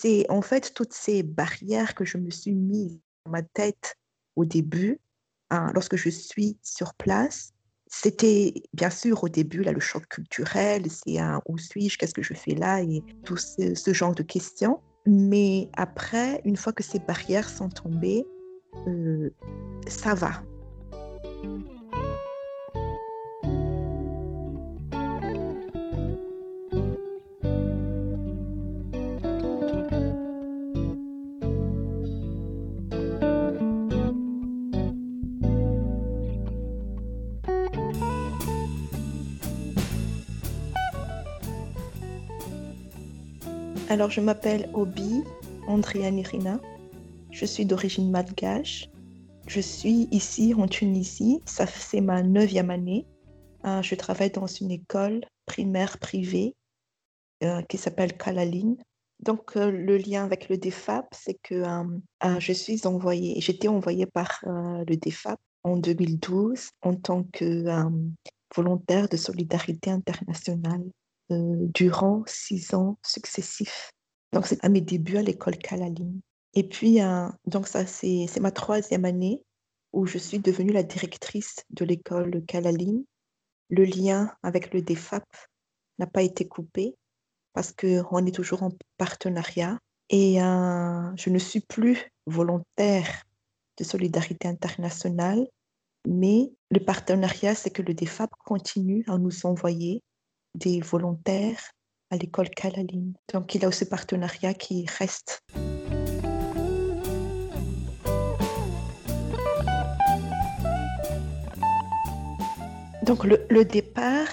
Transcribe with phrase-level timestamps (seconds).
[0.00, 3.96] c'est en fait toutes ces barrières que je me suis mises dans ma tête
[4.36, 5.00] au début,
[5.50, 7.52] hein, lorsque je suis sur place.
[7.88, 12.22] C'était bien sûr au début là, le choc culturel, c'est un où suis-je, qu'est-ce que
[12.22, 14.80] je fais là et tout ce, genre de questions.
[15.06, 18.26] Mais après, une fois que ces barrières sont tombées,
[18.86, 19.30] euh,
[19.88, 20.42] ça va.
[43.90, 45.24] Alors, je m'appelle Obi
[45.66, 46.60] Andrea Nirina.
[47.30, 48.90] Je suis d'origine malgache.
[49.46, 51.40] Je suis ici en Tunisie.
[51.46, 53.06] Ça c'est ma neuvième année.
[53.64, 56.54] Euh, je travaille dans une école primaire privée
[57.42, 58.76] euh, qui s'appelle Kalaline.
[59.20, 61.64] Donc, euh, le lien avec le DEFAP, c'est que
[62.40, 67.64] je suis envoyée, j'étais envoyée par le DEFAP en 2012 en tant que
[68.54, 70.84] volontaire de solidarité internationale
[71.30, 73.90] durant six ans successifs.
[74.32, 76.20] Donc, c'est à mes débuts à l'école Calaline.
[76.54, 79.42] Et puis, euh, donc ça, c'est ma troisième année
[79.92, 83.04] où je suis devenue la directrice de l'école Calaline.
[83.70, 85.24] Le lien avec le DEFAP
[85.98, 86.94] n'a pas été coupé
[87.52, 89.78] parce qu'on est toujours en partenariat.
[90.10, 93.24] Et euh, je ne suis plus volontaire
[93.76, 95.46] de solidarité internationale,
[96.06, 100.02] mais le partenariat, c'est que le DEFAP continue à nous envoyer
[100.54, 101.72] des volontaires
[102.10, 103.14] à l'école Calaline.
[103.32, 105.42] Donc il y a aussi partenariat qui reste.
[113.08, 114.28] Donc le, départ,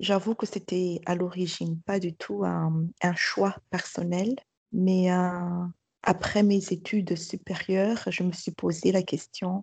[0.00, 4.34] j'avoue que c'était à l'origine pas du tout un, choix personnel,
[4.72, 5.64] mais euh,
[6.02, 9.62] après mes études supérieures, je me suis posé la question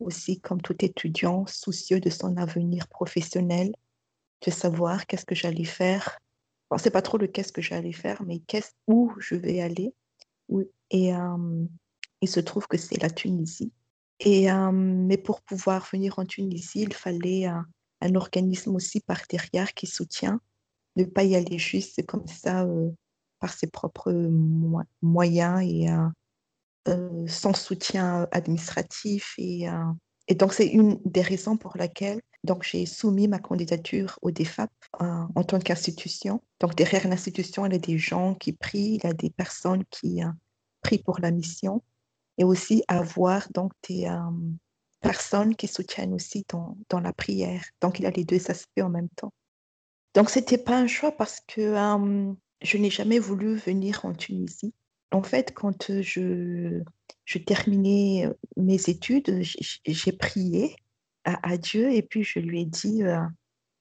[0.00, 3.72] aussi comme tout étudiant soucieux de son avenir professionnel,
[4.44, 6.18] de savoir qu'est-ce que j'allais faire.
[6.70, 9.92] Ne sais pas trop le qu'est-ce que j'allais faire, mais qu'est-ce, où je vais aller.
[10.90, 11.64] Et euh,
[12.20, 13.72] il se trouve que c'est la Tunisie.
[14.20, 19.74] Et, euh, mais pour pouvoir venir en Tunisie, il fallait un organisme aussi par derrière
[19.74, 20.40] qui soutient.
[20.96, 22.90] Ne pas y aller juste comme ça euh,
[23.38, 24.12] par ses propres
[25.02, 25.88] moyens et
[27.26, 29.34] sans soutien administratif.
[29.38, 29.66] Et,
[30.28, 34.70] et donc, c'est une des raisons pour laquelle donc, j'ai soumis ma candidature au DEFAP
[35.02, 36.42] euh, en tant qu'institution.
[36.58, 39.84] Donc, derrière l'institution, il y a des gens qui prient, il y a des personnes
[39.90, 40.28] qui euh,
[40.80, 41.82] prient pour la mission
[42.38, 44.18] et aussi avoir donc des euh,
[45.00, 47.62] personnes qui soutiennent aussi dans, la prière.
[47.82, 49.34] Donc, il y a les deux aspects en même temps.
[50.14, 51.74] Donc, ce n'était pas un choix parce que
[52.62, 54.72] je n'ai jamais voulu venir en Tunisie.
[55.12, 56.82] En fait, quand je
[57.46, 60.74] terminais mes études, j'ai prié
[61.24, 63.20] à, Dieu et puis je lui ai dit, euh,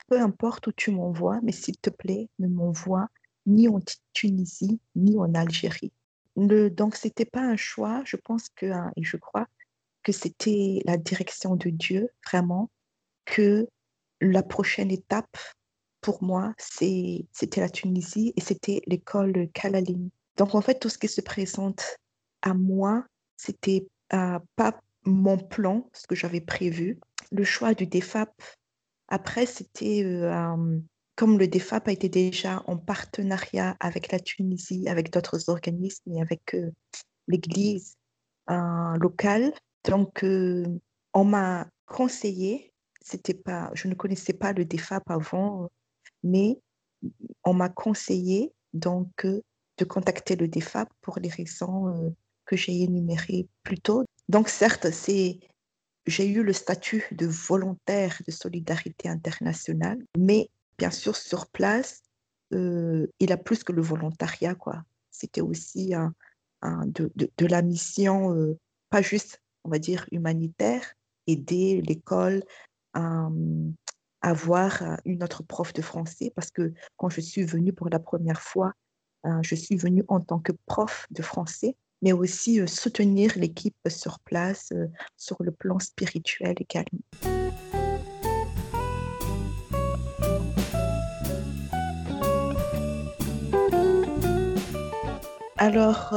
[0.08, 3.08] peu importe où tu m'envoies, mais s'il te plaît, ne m'envoie
[3.46, 3.80] ni en
[4.14, 5.94] Tunisie, ni en Algérie.
[6.36, 9.48] Le, donc, ce n'était pas un choix, je pense que, hein, et je crois
[10.04, 12.70] que c'était la direction de Dieu, vraiment,
[13.26, 13.68] que
[14.22, 15.38] la prochaine étape
[16.02, 20.10] pour moi, c'était la Tunisie et c'était l'école Kalaline.
[20.38, 21.98] Donc, en fait, tout ce qui se présente
[22.42, 27.00] à moi, c'était euh, pas mon plan, ce que j'avais prévu,
[27.32, 28.32] le choix du DEFAP,
[29.10, 30.80] après, c'était euh,
[31.16, 36.22] comme le DEFAP a été déjà en partenariat avec la Tunisie, avec d'autres organismes et
[36.22, 36.72] avec euh,
[37.28, 37.98] l'Église
[38.52, 39.52] euh, locale.
[39.86, 42.72] Donc, on m'a conseillé,
[43.02, 45.70] c'était pas, je ne connaissais pas le DEFAP avant,
[46.24, 46.60] mais
[47.44, 52.14] on m'a conseillé donc de contacter le DEFAP pour les raisons
[52.46, 54.04] que j'ai énumérées plus tôt.
[54.30, 55.40] Donc, certes, c'est
[56.06, 62.02] j'ai eu le statut de volontaire de solidarité internationale, mais bien sûr, sur place,
[62.54, 64.56] euh, il a plus que le volontariat.
[65.12, 65.94] C'était aussi
[66.64, 68.58] de, la mission, euh,
[68.90, 70.94] pas juste, on va dire, humanitaire,
[71.28, 72.44] aider l'école
[72.94, 73.30] à,
[74.22, 78.42] avoir une autre prof de français, parce que quand je suis venue pour la première
[78.42, 78.74] fois,
[79.26, 84.20] euh, je suis venue en tant que prof de français mais aussi soutenir l'équipe sur
[84.20, 84.72] place
[85.18, 87.00] sur le plan spirituel également.
[95.62, 96.14] Alors,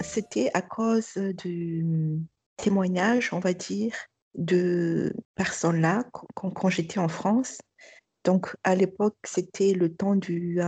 [0.00, 1.86] c'était à cause du
[2.56, 3.94] témoignage, on va dire,
[4.34, 6.04] de personnes là
[6.34, 7.58] quand, j'étais en France.
[8.24, 10.60] Donc, à l'époque, c'était le temps du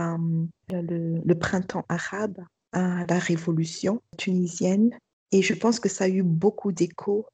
[0.69, 2.37] le, printemps arabe
[2.75, 4.91] la révolution tunisienne.
[5.31, 7.25] Et je pense que ça a eu beaucoup d'écho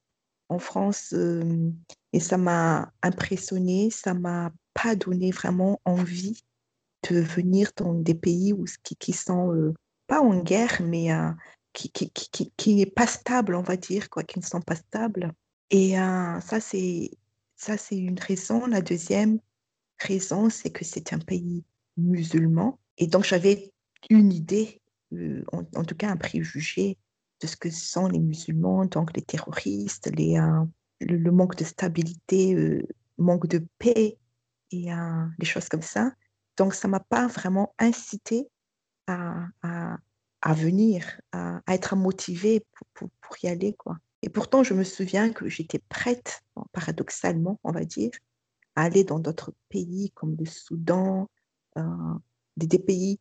[0.48, 1.70] en France euh,
[2.12, 6.42] et ça m'a impressionné, ça m'a pas donné vraiment envie
[7.08, 9.74] de venir dans des pays où, qui, qui sont euh,
[10.06, 11.30] pas en guerre, mais euh,
[11.72, 14.76] qui, qui, qui, qui n'est pas stable, on va dire, quoi, qui ne sont pas
[14.76, 15.32] stables.
[15.70, 17.12] Et ça, c'est
[17.56, 18.66] ça, c'est une raison.
[18.66, 19.38] La deuxième
[19.98, 21.64] raison, c'est que c'est un pays
[21.96, 22.78] musulman.
[22.98, 23.72] Et donc, j'avais
[24.10, 24.81] une idée,
[25.52, 26.98] en, en, tout cas un préjugé
[27.40, 30.64] de ce que sont les musulmans, donc les terroristes, les, euh,
[31.00, 32.86] le, manque de stabilité, euh,
[33.18, 34.18] manque de paix
[34.70, 36.12] et euh, des choses comme ça.
[36.56, 38.48] Donc, ça ne m'a pas vraiment incité
[39.06, 43.08] à, à, venir, à, être motivée pour,
[43.42, 43.72] y aller.
[43.72, 43.96] Quoi.
[44.22, 46.42] Et pourtant, je me souviens que j'étais prête,
[46.72, 48.10] paradoxalement, on va dire,
[48.76, 51.28] à aller dans d'autres pays comme le Soudan,
[51.76, 52.14] euh,
[52.56, 53.18] des pays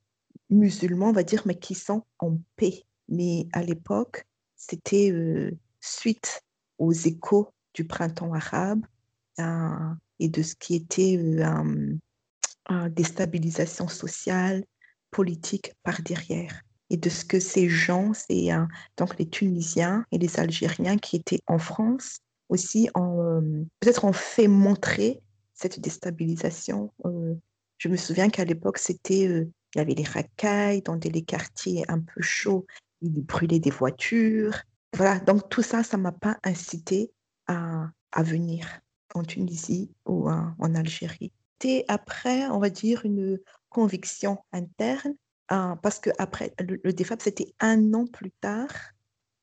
[0.52, 4.26] musulmans, on va dire, mais qui sont en paix mais à l'époque,
[4.56, 5.52] c'était euh,
[5.82, 6.42] suite
[6.80, 8.84] aux échos du printemps arabe
[9.40, 14.64] euh, et de ce qui était euh, déstabilisation sociale,
[15.12, 16.62] politique par derrière.
[16.90, 18.50] Et de ce que ces gens, c'est
[18.98, 22.20] donc les Tunisiens et les Algériens qui étaient en France
[22.50, 25.22] aussi, peut-être ont fait montrer
[25.54, 26.92] cette déstabilisation.
[27.78, 32.00] je me souviens qu'à l'époque, c'était il y avait les racailles dans des quartiers un
[32.00, 32.66] peu chauds
[33.02, 34.56] il brûlait des voitures.
[34.96, 37.12] Voilà, donc tout ça, ça ne m'a pas incité
[37.48, 38.82] à, à, venir
[39.14, 41.32] en Tunisie ou en, Algérie.
[41.60, 43.40] C'était après, on va dire, une
[43.70, 45.14] conviction interne,
[45.52, 48.72] euh, parce que après le, le DFAP, c'était un an plus tard.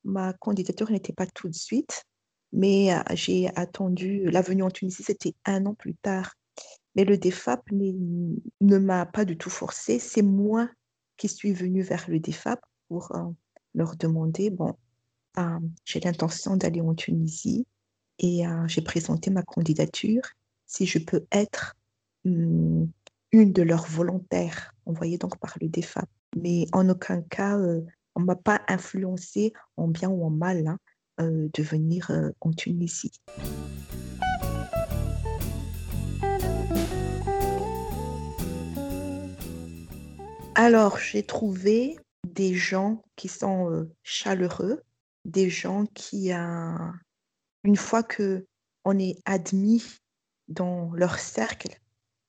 [0.05, 2.05] Ma candidature n'était pas tout de suite,
[2.53, 6.35] mais euh, j'ai attendu, la venue en Tunisie, c'était un an plus tard.
[6.97, 9.99] Mais le DFAP ne m'a pas du tout forcé.
[9.99, 10.69] C'est moi
[11.19, 13.25] qui suis venue vers le DFAP pour euh,
[13.75, 14.75] leur demander, bon,
[15.37, 17.67] euh, j'ai l'intention d'aller en Tunisie
[18.19, 20.23] et euh, j'ai présenté ma candidature
[20.67, 21.77] si je peux être
[22.25, 22.91] hum,
[23.33, 26.09] une de leurs volontaires envoyées donc par le DEFAP.
[26.37, 27.57] Mais en aucun cas,
[28.15, 30.79] on ne m'a pas influencé en bien ou en mal hein,
[31.19, 32.11] de venir
[32.41, 33.13] en Tunisie.
[40.69, 44.83] Alors, j'ai trouvé des gens qui sont euh, chaleureux,
[45.25, 48.47] des gens qui, une fois que
[48.85, 49.83] on est admis
[50.49, 51.81] dans leur cercle,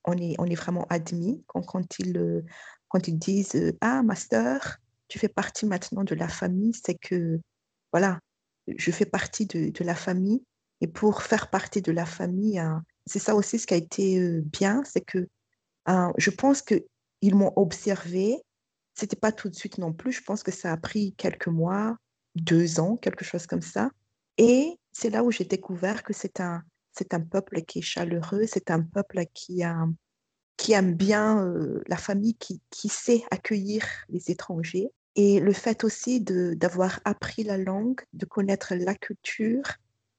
[0.06, 2.46] on est, vraiment admis quand, ils, euh,
[2.88, 4.78] quand ils disent euh, Ah, master,
[5.10, 7.42] tu fais partie maintenant de la famille, c'est que,
[7.92, 8.22] voilà,
[8.70, 10.42] je fais partie de, la famille.
[10.80, 14.40] Et pour faire partie de la famille, euh, c'est ça aussi ce qui a été
[14.44, 15.28] bien, c'est que
[16.18, 16.62] je pense
[17.22, 18.42] qu'ils m'ont observé
[19.00, 20.12] c'était pas tout de suite non plus.
[20.12, 21.98] Je pense que ça a pris quelques mois,
[22.36, 23.92] deux ans, quelque chose comme ça.
[24.38, 28.44] Et c'est là où j'ai découvert que c'est un, c'est un peuple qui est chaleureux,
[28.46, 29.86] c'est un peuple qui, a,
[30.58, 34.90] qui aime bien euh, la famille, qui, qui sait accueillir les étrangers.
[35.16, 39.64] Et le fait aussi d'avoir appris la langue, de connaître la culture,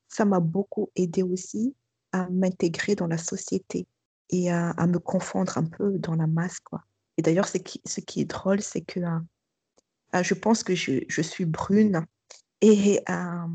[0.09, 1.75] ça m'a beaucoup aidé aussi
[2.13, 3.87] à m'intégrer dans la société
[4.31, 6.61] et à, à, me confondre un peu dans la masse.
[6.61, 6.83] Quoi.
[7.21, 12.07] Et d'ailleurs, ce qui, est drôle, c'est que euh, je pense que je, suis brune
[12.63, 13.47] et euh,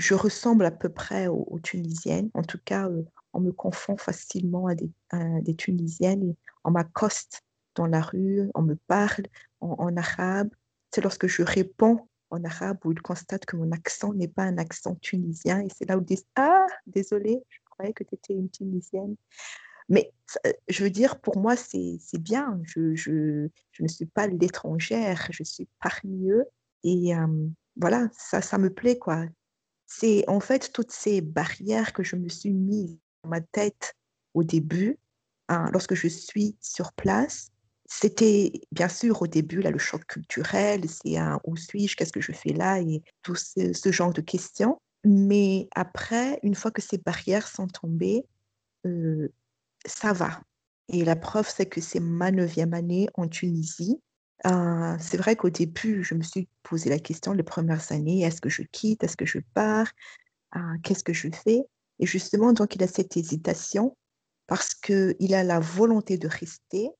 [0.00, 2.30] je ressemble à peu près aux, Tunisiennes.
[2.34, 6.72] En tout cas, euh, on me confond facilement à des, à des Tunisiennes et on
[6.72, 7.42] m'accoste
[7.76, 9.26] dans la rue, on me parle
[9.60, 10.48] en, en arabe.
[10.92, 14.58] C'est lorsque je réponds en arabe où ils constatent que mon accent n'est pas un
[14.58, 18.34] accent tunisien et c'est là où ils disent Ah, désolé, je croyais que tu étais
[18.34, 19.14] une Tunisienne.
[19.88, 20.12] Mais
[20.68, 22.60] je veux dire, pour moi, c'est bien.
[22.64, 23.48] Je,
[23.80, 26.44] ne suis pas l'étrangère, je suis parmi eux.
[26.82, 27.26] Et euh,
[27.76, 29.24] voilà, ça, me plaît, quoi.
[29.86, 33.94] C'est en fait toutes ces barrières que je me suis mise dans ma tête
[34.34, 34.98] au début,
[35.48, 37.50] hein, lorsque je suis sur place.
[37.88, 42.20] C'était bien sûr au début là, le choc culturel, c'est un où suis-je, qu'est-ce que
[42.20, 44.80] je fais là et tout ce, ce, genre de questions.
[45.04, 48.26] Mais après, une fois que ces barrières sont tombées,
[48.86, 49.32] euh,
[49.86, 50.40] ça va.
[50.88, 54.00] Et la preuve, c'est que c'est ma neuvième année en Tunisie.
[54.46, 58.40] Euh, c'est vrai qu'au début, je me suis posé la question les premières années, est-ce
[58.40, 59.90] que je quitte, est-ce que je pars,
[60.54, 61.62] euh, qu'est-ce que je fais?
[61.98, 63.96] Et justement, donc, il a cette hésitation
[64.46, 66.90] parce qu'il a la volonté de rester,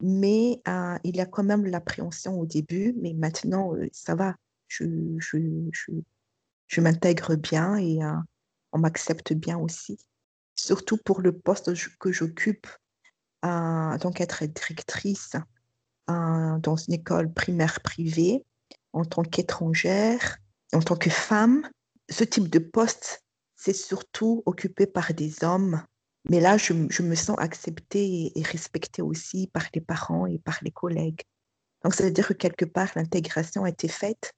[0.00, 4.34] mais euh, il a quand même l'appréhension au début, mais maintenant, ça va,
[4.68, 4.84] je,
[5.18, 5.38] je,
[5.72, 5.92] je,
[6.68, 7.98] je m'intègre bien et
[8.72, 9.98] on m'accepte bien aussi
[10.64, 12.66] surtout pour le poste que j'occupe,
[13.44, 15.32] euh, donc être directrice
[16.08, 18.44] dans une école primaire privée
[18.92, 20.38] en tant qu'étrangère,
[20.72, 21.68] en tant que femme.
[22.08, 23.22] Ce type de poste,
[23.56, 25.82] c'est surtout occupé par des hommes.
[26.28, 30.70] Mais là, je, me sens acceptée et, respectée aussi par les parents et par les
[30.70, 31.22] collègues.
[31.84, 34.32] Donc, ça veut dire que quelque part, l'intégration a été faite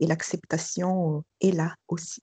[0.00, 2.22] et l'acceptation est là aussi.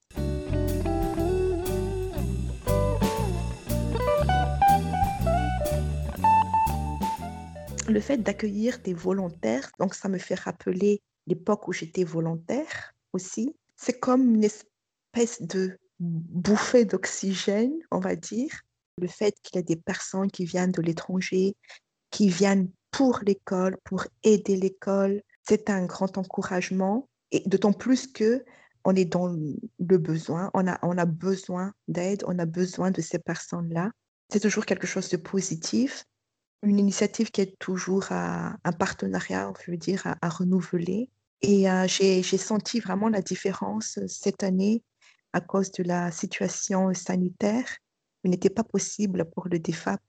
[7.88, 13.56] Le fait d'accueillir des volontaires, donc ça me fait rappeler l'époque où j'étais volontaire aussi.
[13.76, 18.52] C'est comme une espèce de bouffée d'oxygène, on va dire.
[18.98, 21.56] Le fait qu'il y ait des personnes qui viennent de l'étranger,
[22.12, 27.08] qui viennent pour l'école, pour aider l'école, c'est un grand encouragement.
[27.32, 28.44] Et d'autant plus que
[28.86, 33.02] on est dans le besoin, on a, on a besoin d'aide, on a besoin de
[33.02, 33.92] ces personnes-là.
[34.32, 36.06] C'est toujours quelque chose de positif,
[36.64, 41.10] une initiative qui est toujours un partenariat, on veut dire, à renouveler.
[41.42, 44.84] Et j'ai senti vraiment la différence cette année
[45.34, 47.68] à cause de la situation sanitaire.
[48.24, 50.02] Il n'était pas possible pour le DEFAP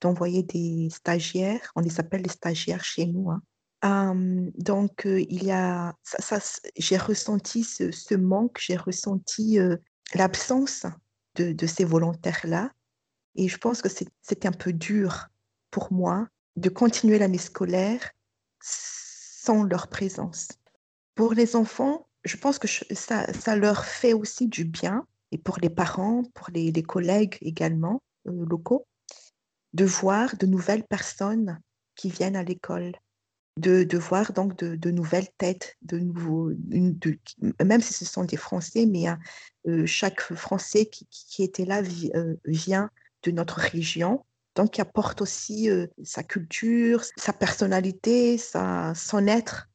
[0.00, 1.72] d'envoyer des stagiaires.
[1.76, 3.30] On les appelle les stagiaires chez nous.
[3.82, 4.14] Hein.
[4.56, 6.38] donc, il y a, ça,
[6.76, 9.58] j'ai ressenti ce, manque, j'ai ressenti
[10.14, 10.86] l'absence
[11.34, 12.70] de, de, ces volontaires-là.
[13.34, 15.29] Et je pense que c'est un peu dur
[15.70, 18.10] pour moi de continuer l'année scolaire
[18.60, 20.48] sans leur présence.
[21.14, 25.70] Pour les enfants, je pense que ça, leur fait aussi du bien, et pour les
[25.70, 28.86] parents, pour les, collègues également euh, locaux,
[29.72, 31.60] de voir de nouvelles personnes
[31.94, 32.92] qui viennent à l'école,
[33.56, 36.50] de, voir donc de, nouvelles têtes, de nouveaux,
[37.64, 39.06] même si ce sont des Français, mais
[39.68, 41.82] euh, chaque Français qui, qui était là
[42.14, 42.90] euh, vient
[43.22, 44.24] de notre région,
[44.56, 45.68] donc qui apporte aussi
[46.02, 49.68] sa culture, sa personnalité, son être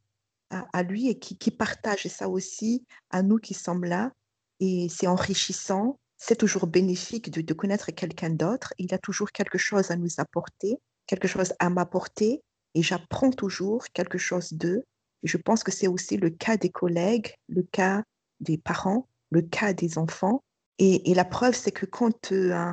[0.50, 4.12] à, lui et qui, partage ça aussi à nous qui sommes là.
[4.60, 8.74] Et c'est enrichissant, c'est toujours bénéfique de, connaître quelqu'un d'autre.
[8.78, 10.78] Il a toujours quelque chose à nous apporter,
[11.08, 12.42] quelque chose à m'apporter
[12.74, 14.84] et j'apprends toujours quelque chose d'eux.
[15.24, 18.04] Je pense que c'est aussi le cas des collègues, le cas
[18.40, 20.44] des parents, le cas des enfants.
[20.78, 22.72] Et, la preuve, c'est que quand euh,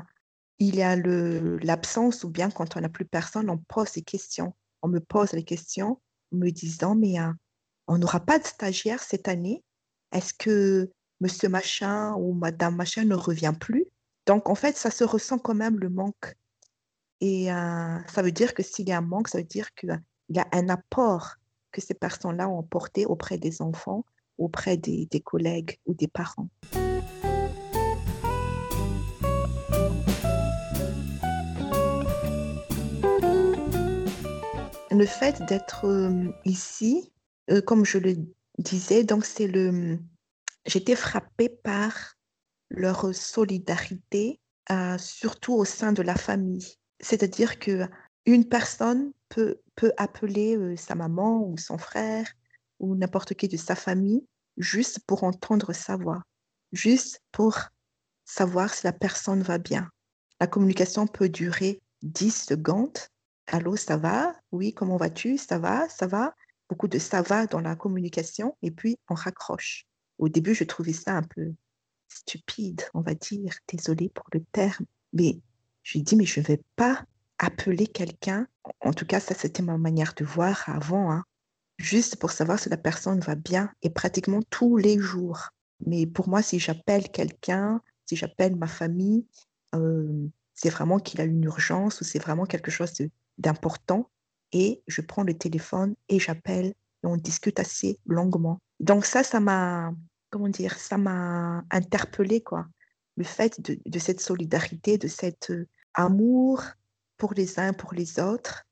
[0.59, 4.55] il y a l'absence ou bien quand on n'a plus personne, on pose des questions.
[4.83, 6.01] On me pose les questions
[6.33, 7.33] me disant, mais euh,
[7.87, 9.63] on n'aura pas de stagiaire cette année.
[10.13, 10.91] Est-ce que
[11.21, 13.87] monsieur machin ou madame machin ne revient plus?
[14.27, 16.37] Donc, en fait, ça se ressent quand même le manque.
[17.21, 20.01] Et euh, ça veut dire que s'il y a un manque, ça veut dire qu'il
[20.31, 21.37] y a un apport
[21.71, 24.05] que ces personnes-là ont porté auprès des enfants,
[24.39, 26.49] auprès des, des collègues ou des parents.
[34.93, 37.13] Le fait d'être euh, ici,
[37.51, 38.15] euh, comme je le
[38.59, 39.99] disais, donc c'est le,
[40.67, 42.15] j'étais frappée par
[42.69, 44.39] leur solidarité,
[44.71, 46.77] euh, surtout au sein de la famille.
[47.01, 47.89] C'est-à-dire que
[48.27, 52.31] une personne peut, peut appeler sa maman ou son frère
[52.79, 54.27] ou n'importe qui de sa famille
[54.59, 56.23] juste pour entendre sa voix,
[56.73, 57.59] juste pour
[58.27, 59.89] savoir si la personne va bien.
[60.39, 62.99] La communication peut durer 10 secondes.
[63.55, 64.35] Allô, ça va?
[64.51, 65.37] Oui, comment vas-tu?
[65.37, 65.87] Ça va?
[65.91, 66.35] Ça va?
[66.71, 69.87] Beaucoup de ça va dans la communication et puis on raccroche.
[70.17, 71.53] Au début, je trouvais ça un peu
[72.09, 75.39] stupide, on va dire, désolé pour le terme, mais
[75.83, 77.05] je dis, mais je ne vais pas
[77.39, 78.47] appeler quelqu'un,
[78.81, 81.25] en tout cas, ça c'était ma manière de voir avant, hein,
[81.77, 85.51] juste pour savoir si la personne va bien et pratiquement tous les jours.
[85.85, 89.27] Mais pour moi, si j'appelle quelqu'un, si j'appelle ma famille,
[89.75, 92.93] euh, c'est vraiment qu'il a une urgence ou c'est vraiment quelque chose
[93.39, 94.11] d'important
[94.53, 98.61] et je prends le téléphone et j'appelle et on discute assez longuement.
[98.81, 99.93] Donc ça, ça m'a,
[100.31, 102.67] comment dire, ça m'a interpellé quoi.
[103.17, 106.63] Le fait de, cette solidarité, de cet euh, amour
[107.19, 108.65] pour les uns, pour les autres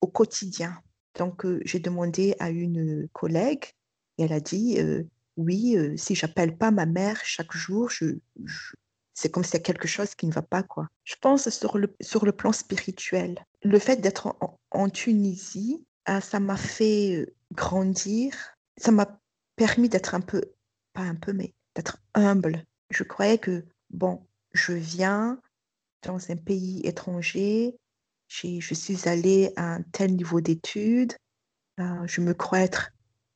[0.00, 0.80] au quotidien.
[1.18, 3.64] Donc euh, j'ai demandé à une collègue
[4.18, 5.02] et elle a dit euh,
[5.36, 7.90] oui, si j'appelle pas ma mère chaque jour,
[9.14, 10.88] c'est comme s'il y a quelque chose qui ne va pas, quoi.
[11.04, 13.36] Je pense sur le, sur le plan spirituel.
[13.62, 14.36] Le fait d'être
[14.70, 18.34] en, Tunisie, ah, ça m'a fait euh, grandir.
[18.76, 19.20] Ça m'a
[19.56, 20.42] permis d'être un peu,
[20.94, 22.64] pas un peu, mais d'être humble.
[22.90, 25.40] Je croyais que, bon, je viens
[26.02, 27.76] dans un pays étranger,
[28.28, 31.14] je suis allée à un tel niveau d'études,
[31.78, 32.90] euh, je me crois être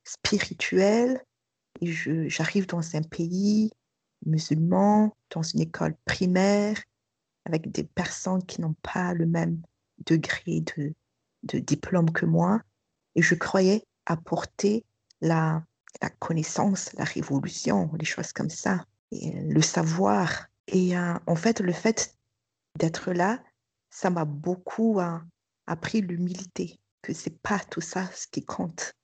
[0.04, 1.22] spirituelle
[1.80, 1.92] et
[2.28, 3.70] j'arrive dans un pays
[4.24, 6.80] musulmans dans une école primaire
[7.44, 9.60] avec des personnes qui n'ont pas le même
[10.06, 10.62] degré
[11.42, 12.60] de, diplôme que moi.
[13.14, 14.84] et je croyais apporter
[15.20, 15.62] la,
[16.02, 20.46] la connaissance, la révolution, les choses comme ça, le savoir.
[20.66, 22.16] Et euh, en fait, le fait
[22.78, 23.42] d'être là,
[23.90, 25.18] ça m'a beaucoup euh,
[25.66, 28.94] appris l'humilité, que c'est pas tout ça ce qui compte,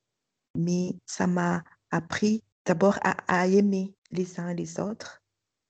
[0.57, 5.23] mais ça m'a appris d'abord à, aimer les uns les autres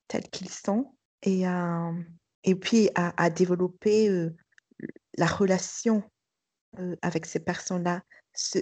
[0.08, 1.92] tels qu'ils sont et, euh,
[2.44, 4.28] et puis à, développer
[5.16, 6.02] la relation
[7.02, 8.02] avec ces personnes-là.
[8.32, 8.60] Ce,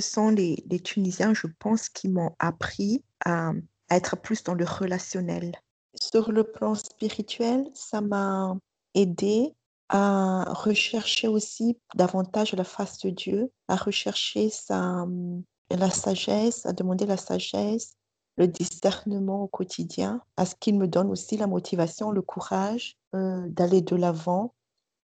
[0.00, 3.52] sont les, Tunisiens, je pense, qui m'ont appris à,
[3.90, 5.52] être plus dans le relationnel.
[6.00, 8.56] Sur le plan spirituel, ça m'a
[8.94, 9.52] aidé
[9.88, 17.16] à rechercher aussi davantage la face de Dieu, à rechercher la sagesse, à demander la
[17.16, 17.96] sagesse,
[18.36, 23.46] le discernement au quotidien, à ce qu'il me donne aussi la motivation, le courage euh,
[23.48, 24.54] d'aller de l'avant.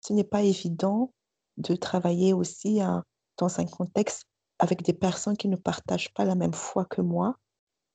[0.05, 1.13] Ce n'est pas évident
[1.57, 2.81] de travailler aussi
[3.37, 4.25] dans un contexte
[4.59, 7.35] avec des personnes qui ne partagent pas la même foi que moi.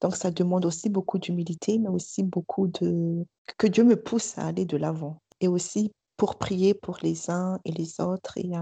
[0.00, 3.26] Donc, ça demande aussi beaucoup d'humilité, mais aussi beaucoup de...
[3.58, 5.20] que Dieu me pousse à aller de l'avant.
[5.40, 8.52] Et aussi pour prier pour les uns et les autres et,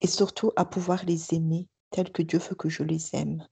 [0.00, 3.46] et surtout à pouvoir les aimer tels que Dieu veut que je les aime.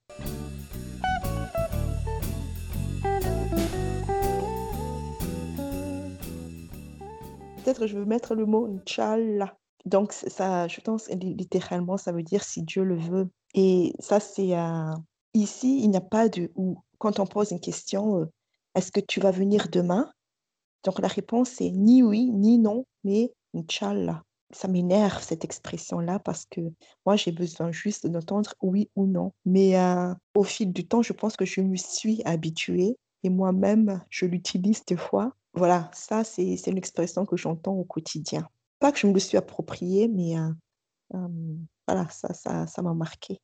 [7.66, 9.58] Peut-être je veux mettre le mot Inch'Allah.
[9.86, 13.28] Donc, ça, je pense littéralement, ça veut dire si Dieu le veut.
[13.54, 14.52] Et ça, c'est
[15.34, 18.26] ici, il n'y a pas de ou quand on pose une question, euh,
[18.76, 20.08] est-ce que tu vas venir demain?
[20.84, 24.22] Donc la réponse est ni oui, ni non, mais Inch'Allah.
[24.52, 26.60] Ça m'énerve cette expression-là parce que
[27.04, 29.32] moi, j'ai besoin juste d'entendre oui ou non.
[29.44, 34.04] Mais euh, au fil du temps, je pense que je me suis habituée et moi-même,
[34.08, 35.32] je l'utilise des fois.
[35.58, 38.46] Voilà, ça, c'est une expression que j'entends au quotidien.
[38.78, 41.28] Pas que je me le suis appropriée, mais euh,
[41.88, 43.40] voilà, ça, ça, ça m'a marqué.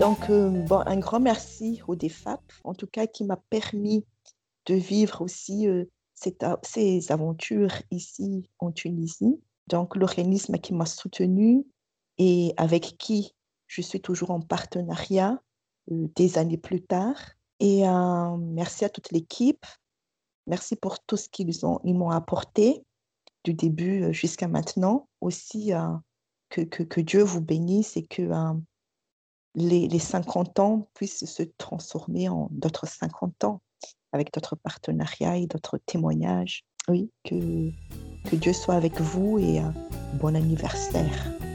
[0.00, 4.06] Donc, euh, un grand merci au DEFAP, en tout cas, qui m'a permis
[4.64, 9.38] de vivre aussi euh, ces aventures ici en Tunisie.
[9.66, 11.66] Donc, l'organisme qui m'a soutenu
[12.16, 13.34] et avec qui
[13.72, 15.40] je suis toujours en partenariat
[15.90, 17.16] euh, des années plus tard.
[17.60, 17.84] Et
[18.40, 19.64] merci à toute l'équipe,
[20.46, 22.84] Merci pour tout ce qu'ils ont, ils m'ont apporté
[23.44, 25.08] du début euh, jusqu'à maintenant.
[25.20, 25.94] Aussi, euh,
[26.50, 28.52] que, Dieu vous bénisse et que euh,
[29.54, 33.60] les, les 50 ans puissent se transformer en d'autres 50 ans
[34.12, 36.64] avec d'autres partenariats et d'autres témoignages.
[36.88, 37.70] Oui, que
[38.32, 39.62] Dieu soit avec vous et
[40.14, 41.51] bon anniversaire.